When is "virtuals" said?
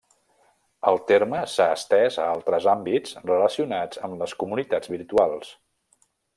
4.97-5.57